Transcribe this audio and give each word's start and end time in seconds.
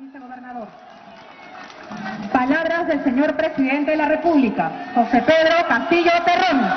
Vicegobernador. 0.00 0.68
Palabras 2.32 2.86
del 2.86 3.02
señor 3.02 3.34
presidente 3.34 3.90
de 3.90 3.96
la 3.96 4.06
República, 4.06 4.70
José 4.94 5.22
Pedro 5.22 5.66
Castillo 5.68 6.12
Terrón. 6.24 6.70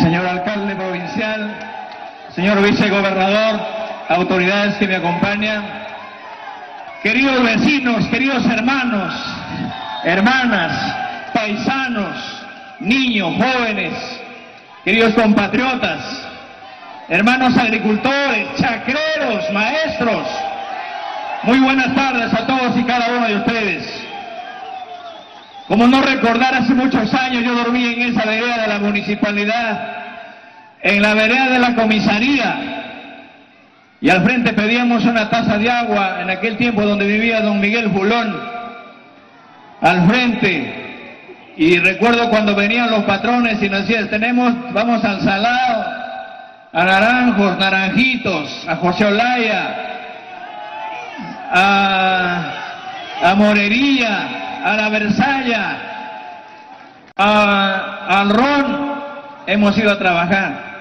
Señor 0.00 0.26
alcalde 0.26 0.74
provincial, 0.74 1.54
señor 2.34 2.62
vicegobernador, 2.62 3.60
autoridades 4.08 4.76
que 4.76 4.88
me 4.88 4.96
acompañan, 4.96 5.62
queridos 7.02 7.42
vecinos, 7.44 8.06
queridos 8.08 8.44
hermanos, 8.46 9.31
hermanas, 10.04 10.96
paisanos, 11.32 12.44
niños, 12.80 13.34
jóvenes, 13.36 13.92
queridos 14.84 15.14
compatriotas, 15.14 16.28
hermanos 17.08 17.56
agricultores, 17.56 18.48
chacreros, 18.56 19.50
maestros, 19.52 20.26
muy 21.44 21.58
buenas 21.60 21.94
tardes 21.94 22.32
a 22.32 22.46
todos 22.46 22.76
y 22.76 22.84
cada 22.84 23.16
uno 23.16 23.28
de 23.28 23.36
ustedes. 23.36 24.04
Como 25.68 25.86
no 25.86 26.02
recordar, 26.02 26.54
hace 26.54 26.74
muchos 26.74 27.12
años 27.14 27.44
yo 27.44 27.54
dormí 27.54 27.84
en 27.84 28.02
esa 28.02 28.24
vereda 28.24 28.62
de 28.62 28.68
la 28.68 28.78
municipalidad, 28.78 29.96
en 30.82 31.00
la 31.00 31.14
vereda 31.14 31.48
de 31.48 31.58
la 31.58 31.74
comisaría, 31.74 32.82
y 34.00 34.10
al 34.10 34.24
frente 34.24 34.52
pedíamos 34.52 35.04
una 35.04 35.30
taza 35.30 35.58
de 35.58 35.70
agua 35.70 36.18
en 36.22 36.30
aquel 36.30 36.56
tiempo 36.56 36.82
donde 36.82 37.06
vivía 37.06 37.40
don 37.40 37.60
Miguel 37.60 37.90
Fulón, 37.90 38.51
al 39.82 40.06
frente, 40.06 40.82
y 41.56 41.78
recuerdo 41.80 42.30
cuando 42.30 42.54
venían 42.54 42.90
los 42.90 43.04
patrones 43.04 43.62
y 43.62 43.68
nos 43.68 43.86
decían, 43.86 44.08
tenemos, 44.08 44.54
vamos 44.72 45.04
al 45.04 45.20
salado, 45.20 45.84
a 46.72 46.84
naranjos, 46.84 47.58
naranjitos, 47.58 48.66
a 48.68 48.76
José 48.76 49.04
Olaya, 49.04 49.76
a, 51.52 52.52
a 53.24 53.34
Morería, 53.34 54.62
a 54.64 54.76
la 54.76 54.88
Versalla, 54.88 55.76
a, 57.16 58.20
al 58.20 58.30
Ron, 58.30 58.94
hemos 59.46 59.76
ido 59.76 59.90
a 59.90 59.98
trabajar. 59.98 60.72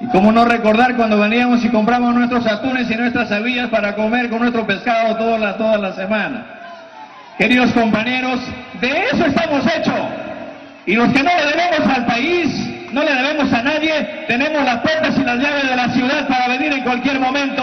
Y 0.00 0.06
cómo 0.08 0.32
no 0.32 0.44
recordar 0.44 0.96
cuando 0.96 1.18
veníamos 1.18 1.64
y 1.64 1.68
compramos 1.68 2.14
nuestros 2.14 2.44
atunes 2.46 2.90
y 2.90 2.96
nuestras 2.96 3.30
avillas 3.30 3.68
para 3.68 3.94
comer 3.94 4.28
con 4.28 4.40
nuestro 4.40 4.66
pescado 4.66 5.14
toda 5.16 5.38
la, 5.38 5.56
toda 5.56 5.78
la 5.78 5.92
semana. 5.92 6.63
Queridos 7.38 7.72
compañeros, 7.72 8.40
de 8.80 9.06
eso 9.06 9.26
estamos 9.26 9.66
hechos. 9.66 10.00
Y 10.86 10.94
los 10.94 11.12
que 11.12 11.22
no 11.22 11.30
le 11.34 11.46
debemos 11.46 11.96
al 11.96 12.06
país, 12.06 12.48
no 12.92 13.02
le 13.02 13.12
debemos 13.12 13.52
a 13.52 13.62
nadie, 13.62 14.24
tenemos 14.28 14.64
las 14.64 14.78
puertas 14.78 15.16
y 15.18 15.24
las 15.24 15.38
llaves 15.38 15.68
de 15.68 15.76
la 15.76 15.88
ciudad 15.88 16.28
para 16.28 16.48
venir 16.48 16.72
en 16.72 16.82
cualquier 16.82 17.18
momento. 17.18 17.62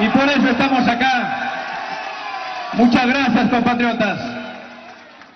Y 0.00 0.08
por 0.08 0.28
eso 0.28 0.48
estamos 0.48 0.88
acá. 0.88 1.44
Muchas 2.72 3.06
gracias, 3.06 3.48
compatriotas. 3.50 4.18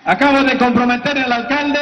Acabo 0.04 0.42
de 0.42 0.56
comprometer 0.56 1.18
al 1.18 1.32
alcalde 1.32 1.78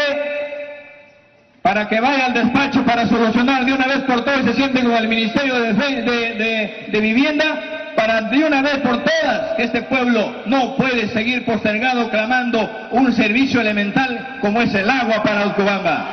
para 1.63 1.89
que 1.89 2.01
vaya 2.01 2.27
al 2.27 2.35
despacho 2.35 2.85
para 2.85 3.07
solucionar 3.07 3.65
de 3.65 3.73
una 3.73 3.87
vez 3.87 3.99
por 4.01 4.25
todas 4.25 4.41
y 4.41 4.49
se 4.49 4.55
siente 4.55 4.83
con 4.83 4.93
el 4.93 5.09
Ministerio 5.09 5.55
de, 5.61 5.73
de, 5.73 6.03
de, 6.03 6.87
de, 6.93 7.01
Vivienda 7.01 7.76
para 8.07 8.23
de 8.23 8.45
una 8.45 8.63
vez 8.63 8.79
por 8.79 9.03
todas 9.03 9.55
que 9.57 9.65
este 9.65 9.83
pueblo 9.83 10.43
no 10.47 10.77
puede 10.77 11.09
seguir 11.09 11.45
postergado 11.45 12.09
clamando 12.09 12.89
un 12.93 13.13
servicio 13.13 13.61
elemental 13.61 14.39
como 14.41 14.63
es 14.63 14.73
el 14.75 14.89
agua 14.89 15.23
para 15.25 15.47
Ocubamba. 15.47 16.07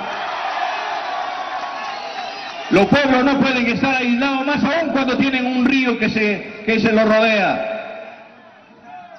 Los 2.72 2.88
pueblos 2.88 3.24
no 3.24 3.40
pueden 3.40 3.68
estar 3.68 3.96
aislados 3.96 4.46
más 4.48 4.64
aún 4.64 4.90
cuando 4.90 5.18
tienen 5.18 5.46
un 5.46 5.66
río 5.66 6.00
que 6.00 6.10
se, 6.10 6.64
que 6.66 6.80
se 6.80 6.92
los 6.92 7.08
rodea. 7.08 7.70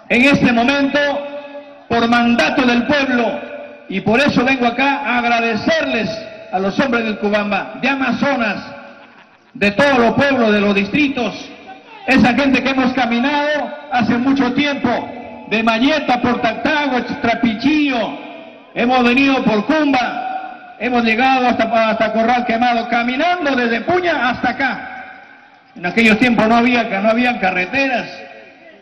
En 0.08 0.22
este 0.22 0.52
momento, 0.52 0.98
por 1.88 2.08
mandato 2.08 2.62
del 2.62 2.84
pueblo, 2.86 3.40
y 3.88 4.00
por 4.00 4.18
eso 4.18 4.44
vengo 4.44 4.66
acá 4.66 5.02
a 5.04 5.18
agradecerles 5.18 6.10
a 6.52 6.58
los 6.58 6.78
hombres 6.80 7.04
del 7.04 7.18
Cubamba, 7.18 7.74
de 7.80 7.88
Amazonas, 7.88 8.64
de 9.52 9.70
todos 9.70 9.98
los 9.98 10.14
pueblos, 10.14 10.52
de 10.52 10.60
los 10.60 10.74
distritos, 10.74 11.50
esa 12.06 12.34
gente 12.34 12.62
que 12.62 12.70
hemos 12.70 12.92
caminado 12.92 13.72
hace 13.90 14.16
mucho 14.18 14.52
tiempo, 14.52 14.88
de 15.48 15.62
Mañeta 15.62 16.20
por 16.20 16.40
Tactago, 16.40 17.02
Trapichillo, 17.22 18.18
hemos 18.74 19.04
venido 19.04 19.42
por 19.44 19.64
Cumba, 19.66 20.76
hemos 20.78 21.04
llegado 21.04 21.48
hasta, 21.48 21.90
hasta 21.90 22.12
Corral 22.12 22.44
Quemado, 22.44 22.88
caminando 22.88 23.54
desde 23.54 23.80
Puña 23.82 24.30
hasta 24.30 24.50
acá. 24.50 24.90
En 25.76 25.86
aquellos 25.86 26.18
tiempos 26.18 26.46
no 26.48 26.56
había, 26.56 26.84
no 26.84 27.40
carreteras, 27.40 28.06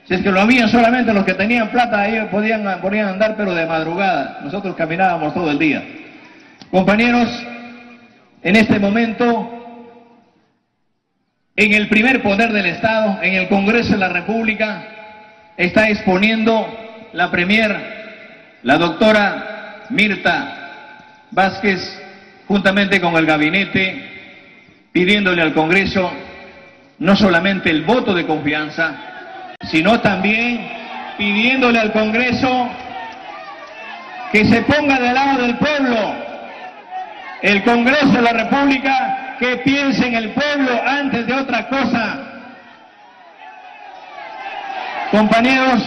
si 0.04 0.14
es 0.14 0.22
que 0.22 0.32
lo 0.32 0.40
habían 0.40 0.68
solamente 0.68 1.12
los 1.12 1.24
que 1.24 1.34
tenían 1.34 1.68
plata, 1.68 2.06
ellos 2.08 2.28
podían, 2.28 2.80
podían 2.80 3.08
andar, 3.08 3.34
pero 3.36 3.54
de 3.54 3.66
madrugada. 3.66 4.40
Nosotros 4.42 4.74
caminábamos 4.74 5.32
todo 5.32 5.50
el 5.50 5.58
día. 5.58 5.82
Compañeros, 6.70 7.28
en 8.42 8.56
este 8.56 8.80
momento, 8.80 9.61
en 11.56 11.74
el 11.74 11.88
primer 11.88 12.22
poder 12.22 12.52
del 12.52 12.66
Estado, 12.66 13.18
en 13.22 13.34
el 13.34 13.48
Congreso 13.48 13.92
de 13.92 13.98
la 13.98 14.08
República, 14.08 14.84
está 15.56 15.88
exponiendo 15.88 16.66
la 17.12 17.30
Premier, 17.30 18.58
la 18.62 18.78
doctora 18.78 19.84
Mirta 19.90 21.26
Vázquez, 21.30 21.80
juntamente 22.48 23.00
con 23.00 23.16
el 23.16 23.26
gabinete, 23.26 24.88
pidiéndole 24.92 25.42
al 25.42 25.52
Congreso 25.52 26.12
no 26.98 27.16
solamente 27.16 27.70
el 27.70 27.82
voto 27.82 28.14
de 28.14 28.26
confianza, 28.26 28.94
sino 29.70 30.00
también 30.00 30.68
pidiéndole 31.18 31.78
al 31.78 31.92
Congreso 31.92 32.70
que 34.30 34.44
se 34.46 34.62
ponga 34.62 34.98
del 34.98 35.14
lado 35.14 35.42
del 35.42 35.56
pueblo. 35.58 36.14
El 37.42 37.62
Congreso 37.64 38.08
de 38.08 38.22
la 38.22 38.32
República 38.32 39.21
que 39.42 39.56
piense 39.56 40.06
en 40.06 40.14
el 40.14 40.30
pueblo 40.30 40.70
antes 40.86 41.26
de 41.26 41.34
otra 41.34 41.66
cosa. 41.68 42.20
Compañeros, 45.10 45.82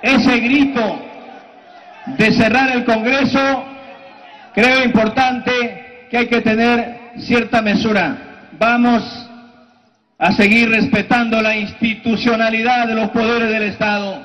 ese 0.00 0.38
grito 0.38 1.02
de 2.06 2.30
cerrar 2.30 2.70
el 2.70 2.84
Congreso 2.84 3.64
creo 4.54 4.84
importante 4.84 6.06
que 6.08 6.16
hay 6.16 6.28
que 6.28 6.42
tener 6.42 7.10
cierta 7.18 7.60
mesura. 7.60 8.16
Vamos 8.52 9.02
a 10.16 10.30
seguir 10.30 10.70
respetando 10.70 11.42
la 11.42 11.56
institucionalidad 11.56 12.86
de 12.86 12.94
los 12.94 13.10
poderes 13.10 13.50
del 13.50 13.64
Estado. 13.64 14.24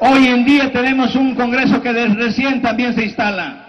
Hoy 0.00 0.26
en 0.26 0.44
día 0.44 0.72
tenemos 0.72 1.14
un 1.14 1.36
Congreso 1.36 1.80
que 1.80 1.92
recién 1.92 2.60
también 2.62 2.94
se 2.94 3.04
instala 3.04 3.64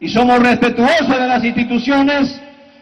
y 0.00 0.08
somos 0.08 0.38
respetuosos 0.38 1.18
de 1.18 1.28
las 1.28 1.44
instituciones 1.44 2.40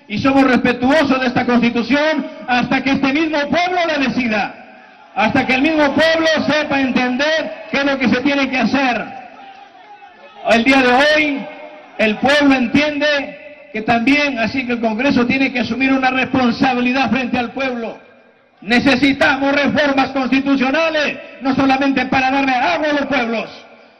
y 0.09 0.19
somos 0.19 0.45
respetuosos 0.45 1.21
de 1.21 1.27
esta 1.27 1.47
Constitución 1.47 2.27
hasta 2.47 2.83
que 2.83 2.93
este 2.93 3.13
mismo 3.13 3.39
pueblo 3.49 3.79
la 3.87 3.99
decida, 3.99 4.55
hasta 5.15 5.47
que 5.47 5.55
el 5.55 5.63
mismo 5.63 5.95
pueblo 5.95 6.29
sepa 6.47 6.81
entender 6.81 7.67
qué 7.71 7.79
es 7.79 7.85
lo 7.85 7.99
que 7.99 8.09
se 8.09 8.21
tiene 8.21 8.49
que 8.51 8.59
hacer. 8.59 9.07
El 10.51 10.65
día 10.65 10.83
de 10.83 10.93
hoy 10.93 11.47
el 11.99 12.17
pueblo 12.17 12.55
entiende 12.55 13.69
que 13.73 13.83
también, 13.83 14.39
así 14.39 14.67
que 14.67 14.73
el 14.73 14.81
Congreso 14.81 15.27
tiene 15.27 15.53
que 15.53 15.61
asumir 15.61 15.93
una 15.93 16.11
responsabilidad 16.11 17.11
frente 17.11 17.39
al 17.39 17.53
pueblo. 17.53 17.99
Necesitamos 18.61 19.53
reformas 19.55 20.11
constitucionales, 20.11 21.19
no 21.41 21.55
solamente 21.55 22.07
para 22.07 22.31
darle 22.31 22.53
agua 22.53 22.91
a 22.91 22.93
los 22.93 23.07
pueblos, 23.07 23.51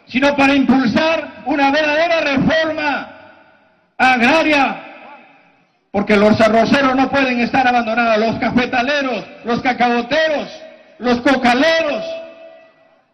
sino 0.07 0.37
para 0.37 0.55
impulsar 0.55 1.43
una 1.47 1.71
verdadera 1.71 2.21
reforma 2.21 3.09
agraria, 3.97 4.92
porque 5.93 6.17
los 6.17 6.41
arroceros 6.41 6.97
no 6.97 7.11
pueden 7.11 7.41
estar 7.41 7.69
abandonados, 7.69 8.19
los 8.19 8.39
cafetaleros, 8.39 9.25
los 9.45 9.61
cacaboteros, 9.61 10.49
los 10.99 11.21
cocaleros 11.21 12.03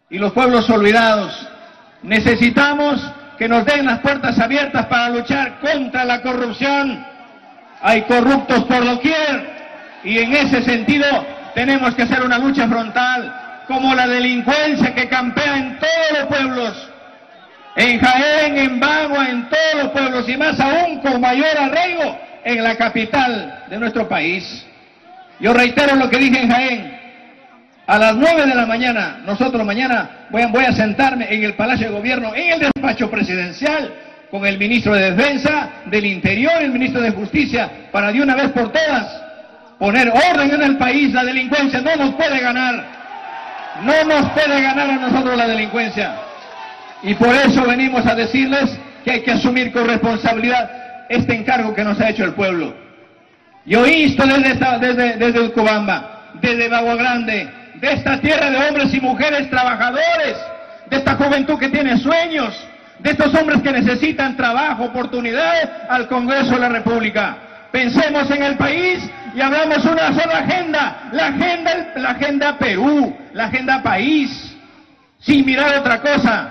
y 0.09 0.19
los 0.19 0.33
pueblos 0.33 0.71
olvidados. 0.71 1.49
Necesitamos 2.03 3.05
que 3.37 3.49
nos 3.49 3.65
den 3.65 3.85
las 3.85 3.99
puertas 3.99 4.39
abiertas 4.39 4.87
para 4.87 5.11
luchar 5.11 5.59
contra 5.59 6.05
la 6.05 6.23
corrupción. 6.23 7.05
Hay 7.83 8.03
corruptos 8.03 8.63
por 8.65 8.85
doquier 8.85 9.59
y 10.05 10.19
en 10.19 10.35
ese 10.35 10.63
sentido 10.63 11.05
tenemos 11.57 11.97
que 11.97 12.03
hacer 12.03 12.23
una 12.23 12.39
lucha 12.39 12.69
frontal 12.69 13.65
como 13.67 13.93
la 13.93 14.07
delincuencia 14.07 14.95
que 14.95 15.09
campea 15.09 15.57
en 15.57 15.79
todos 15.81 16.21
los 16.21 16.27
pueblos, 16.27 16.91
en 17.75 18.01
Jaén, 18.01 18.57
en 18.57 18.81
Bagua, 18.81 19.29
en 19.29 19.49
todos 19.49 19.83
los 19.83 19.89
pueblos 19.89 20.29
y 20.29 20.37
más 20.37 20.61
aún 20.61 21.01
con 21.01 21.21
mayor 21.21 21.59
arraigo 21.59 22.29
en 22.49 22.63
la 22.63 22.77
capital 22.77 23.65
de 23.69 23.79
nuestro 23.79 24.09
país. 24.09 24.65
Yo 25.39 25.53
reitero 25.53 25.97
lo 25.97 26.09
que 26.09 26.17
dije 26.17 26.41
en 26.41 26.51
Jaén. 26.51 26.99
A 27.87 27.99
las 27.99 28.17
9 28.17 28.47
de 28.47 28.55
la 28.55 28.65
mañana, 28.65 29.21
nosotros 29.25 29.65
mañana 29.65 30.27
voy 30.31 30.43
a, 30.43 30.47
voy 30.47 30.65
a 30.65 30.73
sentarme 30.73 31.27
en 31.31 31.45
el 31.45 31.55
Palacio 31.55 31.89
de 31.89 31.95
Gobierno, 31.95 32.35
en 32.35 32.55
el 32.55 32.61
despacho 32.61 33.11
presidencial, 33.11 33.93
con 34.31 34.47
el 34.47 34.59
ministro 34.59 34.95
de 34.95 35.11
Defensa, 35.11 35.69
del 35.87 36.07
Interior, 36.07 36.63
el 36.63 36.71
ministro 36.71 37.03
de 37.03 37.11
Justicia, 37.11 37.71
para 37.93 38.13
de 38.13 38.23
una 38.23 38.35
vez 38.35 38.51
por 38.53 38.73
todas 38.73 39.23
poner 39.79 40.09
orden 40.09 40.51
en 40.51 40.63
el 40.63 40.77
país. 40.79 41.13
La 41.13 41.25
delincuencia 41.25 41.83
no 41.83 41.97
nos 41.97 42.15
puede 42.15 42.41
ganar. 42.41 42.83
No 43.83 44.05
nos 44.05 44.31
puede 44.33 44.61
ganar 44.61 44.91
a 44.91 44.97
nosotros 44.97 45.37
la 45.37 45.47
delincuencia. 45.47 46.15
Y 47.03 47.15
por 47.15 47.35
eso 47.35 47.63
venimos 47.65 48.07
a 48.07 48.15
decirles 48.15 48.71
que 49.05 49.11
hay 49.13 49.21
que 49.21 49.33
asumir 49.33 49.71
con 49.71 49.87
responsabilidad 49.87 50.88
este 51.09 51.35
encargo 51.35 51.75
que 51.75 51.85
nos 51.85 52.01
ha 52.01 52.11
hecho 52.11 52.25
el 52.25 52.35
pueblo. 52.35 52.75
Yo 53.65 53.87
insto 53.87 54.25
desde, 54.27 54.55
desde, 54.79 55.17
desde 55.17 55.53
desde 56.41 56.69
Bagua 56.69 56.95
Grande, 56.95 57.49
de 57.75 57.93
esta 57.93 58.21
tierra 58.21 58.51
de 58.51 58.69
hombres 58.69 58.93
y 58.95 59.01
mujeres 59.01 59.51
trabajadores, 59.51 60.37
de 60.89 60.97
esta 60.97 61.15
juventud 61.17 61.59
que 61.59 61.69
tiene 61.69 61.99
sueños, 61.99 62.55
de 62.99 63.11
estos 63.11 63.35
hombres 63.35 63.63
que 63.63 63.73
necesitan 63.73 64.37
trabajo, 64.37 64.85
oportunidades, 64.85 65.69
al 65.89 66.09
Congreso 66.09 66.53
de 66.53 66.61
la 66.61 66.69
República. 66.69 67.37
Pensemos 67.71 68.31
en 68.31 68.43
el 68.43 68.57
país 68.57 69.09
y 69.35 69.41
hablamos 69.41 69.85
una 69.85 70.13
sola 70.13 70.39
agenda, 70.39 71.11
la 71.13 71.27
agenda, 71.27 71.93
la 71.97 72.11
agenda 72.11 72.59
Perú, 72.59 73.17
la 73.35 73.45
agenda 73.45 73.83
país, 73.83 74.57
sin 75.19 75.45
mirar 75.45 75.79
otra 75.79 76.01
cosa. 76.01 76.49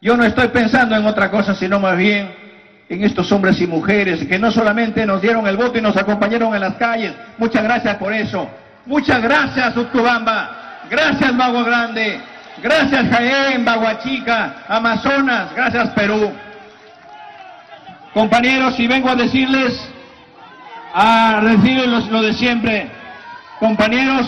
Yo 0.00 0.16
no 0.16 0.24
estoy 0.24 0.48
pensando 0.48 0.94
en 0.94 1.06
otra 1.06 1.30
cosa, 1.30 1.54
sino 1.54 1.80
más 1.80 1.96
bien 1.96 2.45
en 2.88 3.04
estos 3.04 3.30
hombres 3.32 3.60
y 3.60 3.66
mujeres 3.66 4.24
que 4.26 4.38
no 4.38 4.50
solamente 4.50 5.04
nos 5.04 5.20
dieron 5.20 5.46
el 5.46 5.56
voto 5.56 5.78
y 5.78 5.82
nos 5.82 5.96
acompañaron 5.96 6.54
en 6.54 6.60
las 6.60 6.74
calles. 6.74 7.12
Muchas 7.38 7.62
gracias 7.62 7.96
por 7.96 8.12
eso. 8.12 8.48
Muchas 8.86 9.20
gracias, 9.20 9.76
Utcubamba. 9.76 10.82
Gracias, 10.88 11.34
Mago 11.34 11.64
Grande. 11.64 12.20
Gracias, 12.62 13.08
Jaén, 13.10 13.64
Baguachica, 13.64 14.64
Amazonas. 14.68 15.54
Gracias, 15.54 15.90
Perú. 15.90 16.32
Compañeros, 18.14 18.78
y 18.78 18.86
vengo 18.86 19.10
a 19.10 19.16
decirles, 19.16 19.78
a 20.94 21.40
recibir 21.42 21.86
lo 21.86 22.22
de 22.22 22.32
siempre. 22.32 22.90
Compañeros, 23.58 24.26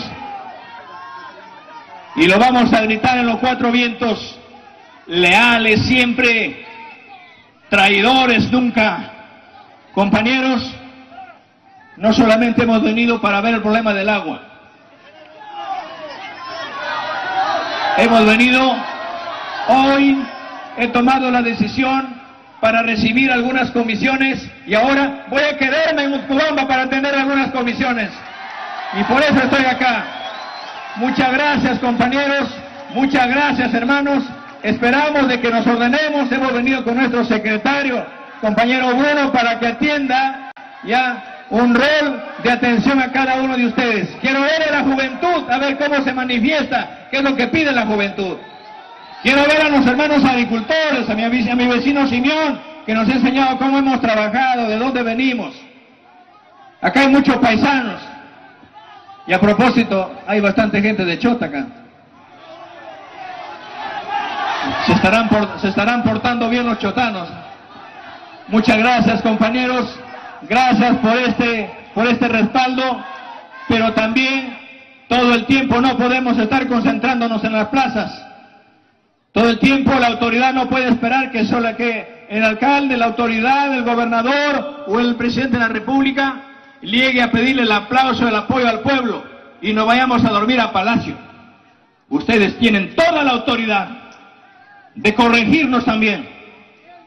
y 2.15 2.27
lo 2.27 2.37
vamos 2.37 2.73
a 2.73 2.81
gritar 2.81 3.17
en 3.17 3.27
los 3.27 3.37
cuatro 3.37 3.71
vientos, 3.71 4.37
leales 5.07 5.85
siempre, 5.85 6.65
traidores 7.69 8.51
nunca. 8.51 9.11
Compañeros, 9.93 10.73
no 11.97 12.13
solamente 12.13 12.63
hemos 12.63 12.81
venido 12.81 13.19
para 13.19 13.41
ver 13.41 13.55
el 13.55 13.61
problema 13.61 13.93
del 13.93 14.09
agua, 14.09 14.41
hemos 17.97 18.25
venido, 18.25 18.75
hoy 19.67 20.23
he 20.77 20.87
tomado 20.87 21.29
la 21.31 21.41
decisión 21.41 22.19
para 22.61 22.83
recibir 22.83 23.31
algunas 23.31 23.71
comisiones 23.71 24.49
y 24.65 24.73
ahora 24.75 25.25
voy 25.29 25.41
a 25.43 25.57
quedarme 25.57 26.03
en 26.03 26.13
Utcubamba 26.13 26.67
para 26.67 26.83
atender 26.83 27.15
algunas 27.15 27.51
comisiones. 27.51 28.09
Y 28.99 29.03
por 29.03 29.21
eso 29.21 29.35
estoy 29.35 29.65
acá. 29.65 30.03
Muchas 30.95 31.31
gracias 31.31 31.79
compañeros, 31.79 32.49
muchas 32.93 33.27
gracias 33.27 33.73
hermanos. 33.73 34.23
Esperamos 34.63 35.27
de 35.27 35.39
que 35.39 35.49
nos 35.49 35.65
ordenemos. 35.65 36.31
Hemos 36.31 36.53
venido 36.53 36.83
con 36.83 36.95
nuestro 36.95 37.23
secretario, 37.25 38.05
compañero 38.41 38.93
Bueno, 38.95 39.31
para 39.31 39.59
que 39.59 39.67
atienda 39.67 40.51
ya 40.83 41.45
un 41.49 41.73
rol 41.73 42.23
de 42.43 42.51
atención 42.51 42.99
a 43.01 43.11
cada 43.11 43.41
uno 43.41 43.57
de 43.57 43.67
ustedes. 43.67 44.09
Quiero 44.21 44.41
ver 44.41 44.63
a 44.67 44.71
la 44.71 44.83
juventud, 44.83 45.49
a 45.49 45.57
ver 45.57 45.77
cómo 45.77 46.01
se 46.03 46.13
manifiesta, 46.13 47.07
qué 47.09 47.17
es 47.17 47.23
lo 47.23 47.35
que 47.35 47.47
pide 47.47 47.71
la 47.71 47.85
juventud. 47.85 48.37
Quiero 49.23 49.41
ver 49.43 49.61
a 49.61 49.69
los 49.69 49.85
hermanos 49.85 50.23
agricultores, 50.23 51.09
a 51.09 51.13
mi, 51.13 51.23
a 51.23 51.55
mi 51.55 51.67
vecino 51.67 52.07
Simeón, 52.07 52.59
que 52.85 52.93
nos 52.93 53.09
ha 53.09 53.13
enseñado 53.13 53.57
cómo 53.57 53.79
hemos 53.79 53.99
trabajado, 53.99 54.67
de 54.67 54.77
dónde 54.77 55.03
venimos. 55.03 55.53
Acá 56.81 57.01
hay 57.01 57.07
muchos 57.09 57.37
paisanos. 57.37 58.01
Y 59.27 59.33
a 59.33 59.39
propósito, 59.39 60.11
hay 60.25 60.39
bastante 60.39 60.81
gente 60.81 61.03
de 61.03 61.19
Chota 61.19 61.47
acá. 61.47 61.65
Se 64.85 64.93
estarán, 64.93 65.29
se 65.59 65.67
estarán 65.69 66.03
portando 66.03 66.49
bien 66.49 66.65
los 66.65 66.79
chotanos. 66.79 67.27
Muchas 68.47 68.77
gracias, 68.77 69.21
compañeros. 69.21 69.97
Gracias 70.43 70.97
por 70.97 71.17
este, 71.17 71.71
por 71.93 72.07
este 72.07 72.27
respaldo. 72.27 73.03
Pero 73.67 73.93
también 73.93 74.57
todo 75.07 75.33
el 75.33 75.45
tiempo 75.45 75.79
no 75.79 75.97
podemos 75.97 76.37
estar 76.37 76.67
concentrándonos 76.67 77.43
en 77.43 77.53
las 77.53 77.67
plazas. 77.67 78.25
Todo 79.31 79.49
el 79.49 79.59
tiempo 79.59 79.93
la 79.93 80.07
autoridad 80.07 80.53
no 80.53 80.67
puede 80.67 80.89
esperar 80.89 81.31
que 81.31 81.45
solo 81.45 81.75
que 81.75 82.25
el 82.29 82.43
alcalde, 82.43 82.97
la 82.97 83.05
autoridad, 83.05 83.73
el 83.73 83.83
gobernador 83.83 84.85
o 84.87 84.99
el 84.99 85.15
presidente 85.15 85.57
de 85.57 85.63
la 85.63 85.69
República 85.69 86.41
llegue 86.81 87.21
a 87.21 87.31
pedirle 87.31 87.63
el 87.63 87.71
aplauso, 87.71 88.27
el 88.27 88.35
apoyo 88.35 88.67
al 88.67 88.79
pueblo 88.79 89.23
y 89.61 89.73
nos 89.73 89.85
vayamos 89.85 90.23
a 90.25 90.29
dormir 90.29 90.59
a 90.59 90.71
palacio. 90.71 91.15
Ustedes 92.09 92.57
tienen 92.57 92.95
toda 92.95 93.23
la 93.23 93.31
autoridad 93.31 94.08
de 95.01 95.13
corregirnos 95.13 95.85
también. 95.85 96.27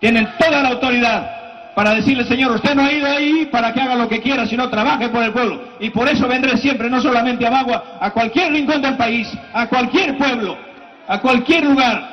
Tienen 0.00 0.27
toda 0.39 0.62
la 0.62 0.71
autoridad 0.71 1.75
para 1.75 1.94
decirle, 1.94 2.25
Señor, 2.25 2.53
usted 2.53 2.75
no 2.75 2.83
ha 2.83 2.93
ido 2.93 3.06
ahí 3.06 3.49
para 3.50 3.73
que 3.73 3.81
haga 3.81 3.94
lo 3.94 4.09
que 4.09 4.21
quiera, 4.21 4.47
sino 4.47 4.69
trabaje 4.69 5.09
por 5.09 5.23
el 5.23 5.33
pueblo. 5.33 5.62
Y 5.81 5.91
por 5.91 6.09
eso 6.09 6.27
vendré 6.27 6.56
siempre, 6.56 6.91
no 6.91 7.00
solamente 7.00 7.47
a 7.47 7.50
Bagua, 7.50 7.99
a 8.00 8.11
cualquier 8.11 8.53
rincón 8.53 8.83
del 8.83 8.97
país, 8.97 9.29
a 9.53 9.67
cualquier 9.67 10.17
pueblo, 10.17 10.56
a 11.06 11.19
cualquier 11.19 11.65
lugar. 11.65 12.11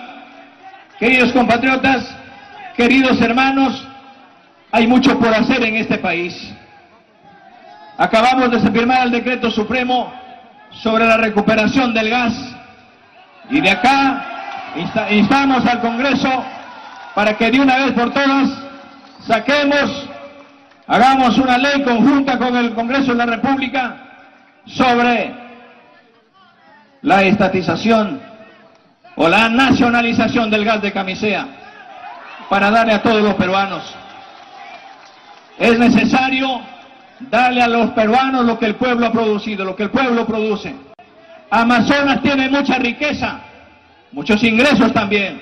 Queridos 0.99 1.31
compatriotas, 1.31 2.15
queridos 2.75 3.21
hermanos, 3.21 3.87
hay 4.71 4.85
mucho 4.85 5.17
por 5.17 5.33
hacer 5.33 5.63
en 5.63 5.77
este 5.77 5.97
país. 5.97 6.53
Acabamos 7.97 8.51
de 8.51 8.71
firmar 8.71 9.07
el 9.07 9.11
decreto 9.11 9.49
supremo 9.49 10.13
sobre 10.71 11.05
la 11.05 11.17
recuperación 11.17 11.93
del 11.93 12.09
gas 12.09 12.33
y 13.49 13.59
de 13.59 13.71
acá 13.71 14.38
instamos 15.11 15.65
al 15.65 15.81
Congreso 15.81 16.43
para 17.15 17.37
que 17.37 17.51
de 17.51 17.59
una 17.59 17.77
vez 17.77 17.91
por 17.93 18.11
todas 18.11 18.49
saquemos, 19.25 20.07
hagamos 20.87 21.37
una 21.37 21.57
ley 21.57 21.83
conjunta 21.83 22.37
con 22.37 22.55
el 22.55 22.73
Congreso 22.73 23.11
de 23.11 23.17
la 23.17 23.25
República 23.25 23.95
sobre 24.65 25.33
la 27.01 27.23
estatización 27.23 28.21
o 29.15 29.27
la 29.27 29.49
nacionalización 29.49 30.49
del 30.49 30.65
gas 30.65 30.81
de 30.81 30.91
camisea 30.91 31.45
para 32.49 32.71
darle 32.71 32.93
a 32.93 33.01
todos 33.01 33.21
los 33.21 33.35
peruanos. 33.35 33.83
Es 35.57 35.77
necesario 35.77 36.61
darle 37.19 37.61
a 37.61 37.67
los 37.67 37.91
peruanos 37.91 38.45
lo 38.45 38.57
que 38.57 38.65
el 38.65 38.75
pueblo 38.75 39.07
ha 39.07 39.11
producido, 39.11 39.65
lo 39.65 39.75
que 39.75 39.83
el 39.83 39.91
pueblo 39.91 40.25
produce. 40.25 40.75
Amazonas 41.51 42.21
tiene 42.21 42.49
mucha 42.49 42.77
riqueza, 42.77 43.39
muchos 44.11 44.43
ingresos 44.43 44.91
también. 44.93 45.41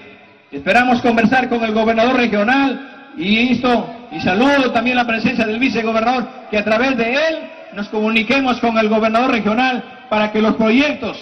Esperamos 0.51 1.01
conversar 1.01 1.49
con 1.49 1.63
el 1.63 1.73
gobernador 1.73 2.15
regional 2.15 3.13
y 3.17 3.39
insto 3.39 3.93
y 4.11 4.21
saludo 4.21 4.71
también 4.71 4.95
la 4.95 5.05
presencia 5.05 5.45
del 5.45 5.59
vicegobernador, 5.59 6.27
que 6.49 6.57
a 6.57 6.63
través 6.63 6.95
de 6.97 7.13
él 7.13 7.39
nos 7.73 7.89
comuniquemos 7.89 8.59
con 8.59 8.77
el 8.77 8.87
gobernador 8.87 9.31
regional 9.31 9.83
para 10.09 10.31
que 10.31 10.41
los 10.41 10.55
proyectos 10.55 11.17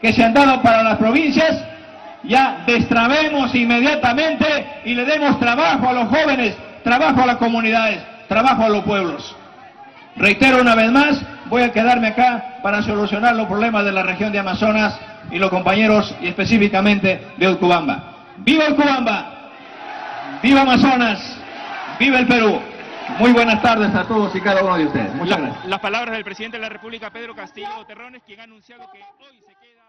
que 0.00 0.12
se 0.12 0.24
han 0.24 0.34
dado 0.34 0.60
para 0.62 0.82
las 0.82 0.98
provincias 0.98 1.64
ya 2.24 2.64
destrabemos 2.66 3.54
inmediatamente 3.54 4.46
y 4.84 4.94
le 4.94 5.04
demos 5.04 5.38
trabajo 5.38 5.88
a 5.88 5.92
los 5.92 6.08
jóvenes, 6.08 6.56
trabajo 6.82 7.22
a 7.22 7.26
las 7.26 7.36
comunidades, 7.36 8.00
trabajo 8.28 8.64
a 8.64 8.68
los 8.68 8.84
pueblos. 8.84 9.36
Reitero 10.16 10.60
una 10.60 10.74
vez 10.74 10.90
más, 10.90 11.22
voy 11.46 11.62
a 11.62 11.72
quedarme 11.72 12.08
acá 12.08 12.51
para 12.62 12.82
solucionar 12.82 13.34
los 13.34 13.46
problemas 13.46 13.84
de 13.84 13.92
la 13.92 14.02
región 14.02 14.32
de 14.32 14.38
Amazonas 14.38 14.98
y 15.30 15.38
los 15.38 15.50
compañeros 15.50 16.14
y 16.20 16.28
específicamente 16.28 17.32
de 17.36 17.50
Ucubamba. 17.50 18.14
¡Viva 18.38 18.70
Ucubamba! 18.70 19.50
¡Viva 20.42 20.62
Amazonas! 20.62 21.38
¡Viva 21.98 22.18
el 22.20 22.26
Perú! 22.26 22.60
Muy 23.18 23.32
buenas 23.32 23.60
tardes 23.60 23.94
a 23.94 24.04
todos 24.04 24.34
y 24.34 24.40
cada 24.40 24.62
uno 24.62 24.76
de 24.76 24.86
ustedes. 24.86 25.14
Muchas 25.14 25.38
gracias. 25.38 25.64
Las 25.66 25.80
palabras 25.80 26.14
del 26.14 26.24
presidente 26.24 26.56
de 26.56 26.62
la 26.62 26.68
República, 26.68 27.10
Pedro 27.10 27.34
Castillo 27.34 27.84
Terrones, 27.86 28.22
quien 28.24 28.40
ha 28.40 28.44
anunciado 28.44 28.90
que 28.92 28.98
hoy 28.98 29.40
se 29.46 29.54
queda... 29.60 29.81